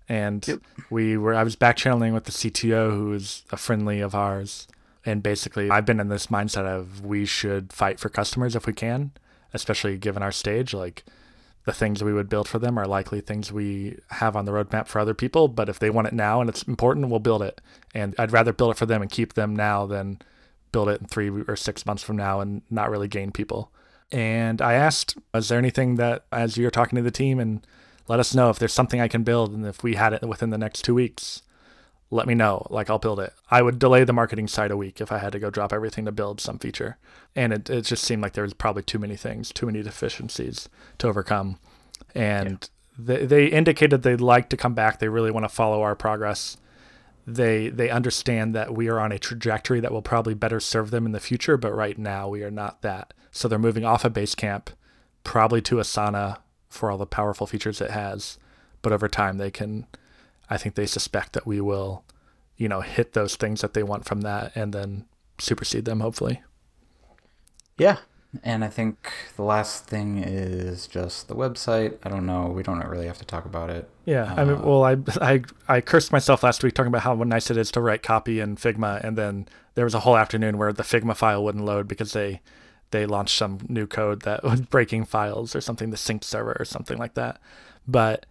and 0.08 0.48
yep. 0.48 0.62
we 0.90 1.18
were. 1.18 1.36
I 1.36 1.44
was 1.44 1.58
back 1.58 1.76
channeling 1.76 2.14
with 2.14 2.24
the 2.24 2.32
CTO, 2.32 2.92
who 2.92 3.12
is 3.12 3.44
a 3.52 3.58
friendly 3.58 4.00
of 4.00 4.16
ours, 4.16 4.66
and 5.10 5.24
basically, 5.24 5.72
I've 5.72 5.86
been 5.86 6.00
in 6.00 6.10
this 6.10 6.28
mindset 6.28 6.66
of 6.66 7.04
we 7.04 7.26
should 7.26 7.74
fight 7.74 8.00
for 8.00 8.10
customers 8.10 8.56
if 8.56 8.68
we 8.68 8.74
can, 8.74 9.12
especially 9.54 9.98
given 9.98 10.22
our 10.22 10.32
stage. 10.32 10.72
Like 10.74 11.04
the 11.66 11.74
things 11.74 12.04
we 12.04 12.14
would 12.14 12.30
build 12.30 12.48
for 12.48 12.60
them 12.60 12.78
are 12.78 12.86
likely 12.86 13.20
things 13.20 13.52
we 13.52 13.98
have 14.12 14.36
on 14.36 14.46
the 14.46 14.52
roadmap 14.52 14.88
for 14.88 15.00
other 15.00 15.16
people. 15.16 15.48
But 15.48 15.68
if 15.68 15.80
they 15.80 15.90
want 15.90 16.08
it 16.08 16.14
now 16.14 16.42
and 16.42 16.50
it's 16.50 16.62
important, 16.64 17.10
we'll 17.10 17.20
build 17.20 17.42
it. 17.42 17.60
And 17.96 18.14
I'd 18.20 18.32
rather 18.32 18.54
build 18.54 18.72
it 18.72 18.78
for 18.78 18.86
them 18.86 19.02
and 19.02 19.10
keep 19.10 19.34
them 19.34 19.56
now 19.56 19.88
than 19.88 20.20
build 20.72 20.90
it 20.90 21.02
in 21.02 21.08
three 21.08 21.30
or 21.48 21.56
six 21.56 21.88
months 21.88 22.04
from 22.04 22.16
now 22.16 22.40
and 22.40 22.62
not 22.70 22.92
really 22.92 23.08
gain 23.08 23.32
people. 23.32 23.72
And 24.12 24.62
I 24.62 24.74
asked, 24.74 25.18
is 25.34 25.50
there 25.50 25.58
anything 25.58 25.96
that, 25.96 26.26
as 26.32 26.56
you're 26.56 26.70
talking 26.70 26.98
to 26.98 27.02
the 27.02 27.12
team, 27.12 27.40
and 27.40 27.66
let 28.08 28.20
us 28.20 28.36
know 28.36 28.52
if 28.52 28.60
there's 28.60 28.74
something 28.74 29.02
I 29.02 29.08
can 29.08 29.24
build 29.24 29.54
and 29.54 29.66
if 29.66 29.82
we 29.82 29.96
had 29.96 30.14
it 30.14 30.28
within 30.28 30.52
the 30.52 30.58
next 30.58 30.84
two 30.84 30.94
weeks 30.94 31.42
let 32.12 32.28
me 32.28 32.34
know. 32.34 32.66
Like 32.70 32.90
I'll 32.90 33.00
build 33.00 33.20
it. 33.20 33.34
I 33.52 33.62
would 33.62 33.78
delay 33.78 34.04
the 34.04 34.14
marketing 34.14 34.48
side 34.48 34.72
a 34.72 34.78
week 34.78 35.00
if 35.00 35.12
I 35.12 35.20
had 35.20 35.32
to 35.34 35.40
go 35.40 35.50
drop 35.50 35.72
everything 35.72 36.06
to 36.06 36.12
build 36.12 36.42
some 36.42 36.58
feature. 36.58 36.98
And 37.36 37.54
it, 37.54 37.70
it 37.70 37.82
just 37.84 38.04
seemed 38.04 38.22
like 38.22 38.34
there 38.34 38.44
was 38.44 38.54
probably 38.54 38.84
too 38.84 39.00
many 39.00 39.16
things, 39.16 39.52
too 39.52 39.68
many 39.68 39.84
deficiencies 39.84 40.70
to 40.98 41.08
overcome. 41.08 41.60
And 42.16 42.68
yeah. 42.98 43.18
they, 43.18 43.26
they 43.26 43.46
indicated 43.48 44.02
they'd 44.02 44.22
like 44.22 44.50
to 44.50 44.58
come 44.58 44.74
back. 44.74 45.00
They 45.00 45.10
really 45.10 45.32
want 45.32 45.44
to 45.44 45.50
follow 45.50 45.82
our 45.82 45.96
progress. 45.96 46.58
They 47.28 47.70
they 47.70 47.92
understand 47.92 48.56
that 48.56 48.74
we 48.74 48.88
are 48.88 49.00
on 49.00 49.12
a 49.12 49.20
trajectory 49.20 49.80
that 49.82 49.92
will 49.92 50.02
probably 50.02 50.34
better 50.34 50.60
serve 50.60 50.90
them 50.90 51.06
in 51.06 51.12
the 51.12 51.20
future, 51.20 51.58
but 51.58 51.76
right 51.76 51.98
now 51.98 52.28
we 52.28 52.44
are 52.44 52.50
not 52.50 52.82
that. 52.82 53.14
So 53.30 53.48
they're 53.48 53.60
moving 53.60 53.86
off 53.86 54.04
of 54.04 54.14
Basecamp, 54.14 54.70
probably 55.24 55.62
to 55.62 55.76
Asana 55.76 56.40
for 56.70 56.90
all 56.90 56.98
the 56.98 57.06
powerful 57.06 57.46
features 57.46 57.82
it 57.82 57.92
has. 57.92 58.40
But 58.82 58.94
over 58.94 59.08
time 59.08 59.38
they 59.38 59.52
can 59.52 59.86
I 60.50 60.58
think 60.58 60.76
they 60.76 60.86
suspect 60.86 61.34
that 61.34 61.46
we 61.46 61.62
will, 61.62 62.04
you 62.58 62.68
know, 62.68 62.82
hit 62.82 63.14
those 63.14 63.36
things 63.36 63.62
that 63.62 63.74
they 63.74 63.84
want 63.84 64.06
from 64.06 64.22
that 64.22 64.52
and 64.56 64.74
then 64.74 65.06
supersede 65.38 65.86
them, 65.86 66.00
hopefully. 66.00 66.42
Yeah. 67.78 67.98
And 68.44 68.64
I 68.64 68.68
think 68.68 69.12
the 69.38 69.44
last 69.44 69.86
thing 69.86 70.20
is 70.20 70.86
just 70.86 71.28
the 71.28 71.36
website. 71.36 71.98
I 72.04 72.10
don't 72.10 72.28
know. 72.28 72.48
We 72.48 72.62
don't 72.62 72.80
really 72.86 73.08
have 73.08 73.18
to 73.20 73.26
talk 73.26 73.46
about 73.46 73.72
it. 73.72 73.90
Yeah. 74.06 74.32
Uh, 74.34 74.42
I 74.42 74.46
mean, 74.46 74.58
uh, 74.58 74.62
well, 74.62 74.84
I, 74.84 74.98
I, 75.20 75.42
I 75.68 75.82
cursed 75.82 76.12
myself 76.12 76.44
last 76.44 76.64
week 76.64 76.76
talking 76.76 76.90
about 76.90 77.02
how 77.02 77.16
nice 77.16 77.50
it 77.50 77.58
is 77.58 77.72
to 77.72 77.82
write 77.82 78.04
copy 78.04 78.40
in 78.40 78.56
Figma. 78.56 79.04
And 79.04 79.18
then 79.18 79.48
there 79.74 79.86
was 79.86 79.96
a 79.96 80.02
whole 80.02 80.16
afternoon 80.16 80.60
where 80.60 80.72
the 80.72 80.84
Figma 80.84 81.16
file 81.16 81.44
wouldn't 81.44 81.66
load 81.66 81.88
because 81.88 82.14
they, 82.14 82.42
they 82.92 83.08
launched 83.08 83.36
some 83.36 83.60
new 83.68 83.88
code 83.88 84.22
that 84.24 84.44
was 84.44 84.62
breaking 84.62 85.06
files 85.06 85.56
or 85.56 85.62
something, 85.62 85.90
the 85.90 85.98
sync 85.98 86.24
server 86.24 86.56
or 86.60 86.66
something 86.66 87.00
like 87.00 87.16
that. 87.16 87.42
But 87.88 88.28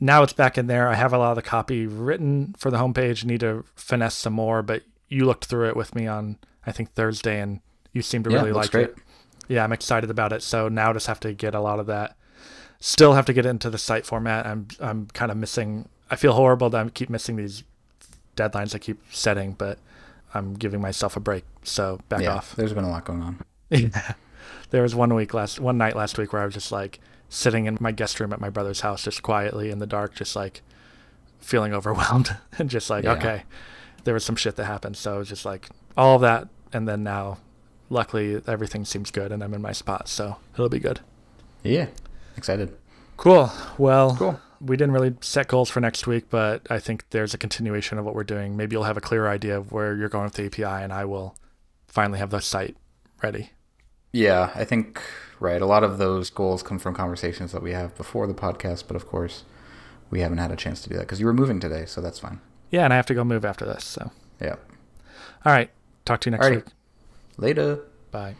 now 0.00 0.22
it's 0.22 0.32
back 0.32 0.58
in 0.58 0.66
there. 0.66 0.88
I 0.88 0.94
have 0.94 1.12
a 1.12 1.18
lot 1.18 1.30
of 1.30 1.36
the 1.36 1.42
copy 1.42 1.86
written 1.86 2.54
for 2.58 2.70
the 2.70 2.78
homepage. 2.78 3.24
Need 3.24 3.40
to 3.40 3.64
finesse 3.74 4.14
some 4.14 4.32
more, 4.32 4.62
but 4.62 4.82
you 5.08 5.24
looked 5.24 5.46
through 5.46 5.68
it 5.68 5.76
with 5.76 5.94
me 5.94 6.06
on 6.06 6.38
I 6.66 6.72
think 6.72 6.92
Thursday, 6.92 7.40
and 7.40 7.60
you 7.92 8.02
seem 8.02 8.22
to 8.24 8.30
really 8.30 8.52
like 8.52 8.70
great. 8.70 8.90
it. 8.90 8.96
Yeah, 9.48 9.64
I'm 9.64 9.72
excited 9.72 10.10
about 10.10 10.32
it. 10.32 10.42
So 10.42 10.68
now 10.68 10.92
just 10.92 11.06
have 11.06 11.20
to 11.20 11.32
get 11.32 11.54
a 11.54 11.60
lot 11.60 11.80
of 11.80 11.86
that. 11.86 12.16
Still 12.80 13.14
have 13.14 13.26
to 13.26 13.32
get 13.32 13.46
into 13.46 13.70
the 13.70 13.78
site 13.78 14.06
format. 14.06 14.46
I'm 14.46 14.68
I'm 14.80 15.06
kind 15.08 15.30
of 15.30 15.36
missing. 15.36 15.88
I 16.10 16.16
feel 16.16 16.32
horrible 16.32 16.70
that 16.70 16.86
I 16.86 16.88
keep 16.90 17.10
missing 17.10 17.36
these 17.36 17.64
deadlines 18.36 18.74
I 18.74 18.78
keep 18.78 19.00
setting, 19.10 19.52
but 19.52 19.78
I'm 20.32 20.54
giving 20.54 20.80
myself 20.80 21.16
a 21.16 21.20
break. 21.20 21.44
So 21.64 21.98
back 22.08 22.22
yeah, 22.22 22.36
off. 22.36 22.54
There's 22.56 22.72
been 22.72 22.84
a 22.84 22.90
lot 22.90 23.04
going 23.04 23.22
on. 23.22 23.44
yeah. 23.70 24.14
There 24.70 24.82
was 24.82 24.94
one 24.94 25.14
week 25.14 25.34
last 25.34 25.58
one 25.58 25.78
night 25.78 25.96
last 25.96 26.18
week 26.18 26.32
where 26.32 26.42
I 26.42 26.44
was 26.44 26.54
just 26.54 26.70
like 26.70 27.00
sitting 27.28 27.66
in 27.66 27.78
my 27.80 27.92
guest 27.92 28.20
room 28.20 28.32
at 28.32 28.40
my 28.40 28.50
brother's 28.50 28.80
house, 28.80 29.04
just 29.04 29.22
quietly 29.22 29.70
in 29.70 29.78
the 29.78 29.86
dark, 29.86 30.14
just 30.14 30.34
like 30.34 30.62
feeling 31.38 31.72
overwhelmed 31.74 32.36
and 32.58 32.70
just 32.70 32.90
like, 32.90 33.04
yeah. 33.04 33.12
okay, 33.12 33.42
there 34.04 34.14
was 34.14 34.24
some 34.24 34.36
shit 34.36 34.56
that 34.56 34.64
happened. 34.64 34.96
So 34.96 35.16
it 35.16 35.18
was 35.18 35.28
just 35.28 35.44
like 35.44 35.68
all 35.96 36.16
of 36.16 36.22
that. 36.22 36.48
And 36.72 36.86
then 36.88 37.02
now, 37.02 37.38
luckily, 37.90 38.40
everything 38.46 38.84
seems 38.84 39.10
good 39.10 39.32
and 39.32 39.42
I'm 39.42 39.54
in 39.54 39.62
my 39.62 39.72
spot. 39.72 40.08
So 40.08 40.36
it'll 40.54 40.68
be 40.68 40.78
good. 40.78 41.00
Yeah. 41.62 41.88
Excited. 42.36 42.76
Cool. 43.16 43.50
Well, 43.78 44.16
cool. 44.16 44.40
we 44.60 44.76
didn't 44.76 44.92
really 44.92 45.14
set 45.20 45.48
goals 45.48 45.68
for 45.68 45.80
next 45.80 46.06
week, 46.06 46.30
but 46.30 46.66
I 46.70 46.78
think 46.78 47.04
there's 47.10 47.34
a 47.34 47.38
continuation 47.38 47.98
of 47.98 48.04
what 48.04 48.14
we're 48.14 48.24
doing. 48.24 48.56
Maybe 48.56 48.74
you'll 48.74 48.84
have 48.84 48.96
a 48.96 49.00
clearer 49.02 49.28
idea 49.28 49.58
of 49.58 49.72
where 49.72 49.96
you're 49.96 50.08
going 50.08 50.24
with 50.24 50.34
the 50.34 50.46
API, 50.46 50.84
and 50.84 50.92
I 50.92 51.04
will 51.04 51.34
finally 51.88 52.20
have 52.20 52.30
the 52.30 52.40
site 52.40 52.76
ready. 53.20 53.50
Yeah, 54.12 54.50
I 54.54 54.64
think 54.64 55.00
right. 55.40 55.60
A 55.60 55.66
lot 55.66 55.84
of 55.84 55.98
those 55.98 56.30
goals 56.30 56.62
come 56.62 56.78
from 56.78 56.94
conversations 56.94 57.52
that 57.52 57.62
we 57.62 57.72
have 57.72 57.96
before 57.96 58.26
the 58.26 58.34
podcast, 58.34 58.84
but 58.86 58.96
of 58.96 59.06
course, 59.06 59.44
we 60.10 60.20
haven't 60.20 60.38
had 60.38 60.50
a 60.50 60.56
chance 60.56 60.82
to 60.82 60.88
do 60.88 60.94
that 60.96 61.02
because 61.02 61.20
you 61.20 61.26
were 61.26 61.34
moving 61.34 61.60
today, 61.60 61.84
so 61.86 62.00
that's 62.00 62.18
fine. 62.18 62.40
Yeah, 62.70 62.84
and 62.84 62.92
I 62.92 62.96
have 62.96 63.06
to 63.06 63.14
go 63.14 63.24
move 63.24 63.44
after 63.44 63.64
this. 63.64 63.84
So 63.84 64.10
yeah. 64.40 64.56
All 65.44 65.52
right. 65.52 65.70
Talk 66.04 66.20
to 66.20 66.30
you 66.30 66.36
next 66.36 66.50
week. 66.50 66.64
Later. 67.36 67.80
Bye. 68.10 68.36